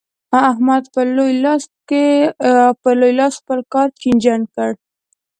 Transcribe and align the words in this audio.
احمد 0.49 0.83
په 0.93 1.01
لوی 2.99 3.13
لاس 3.19 3.33
خپل 3.41 3.59
کار 3.73 3.87
چينجن 4.01 4.41
کړ. 4.55 4.71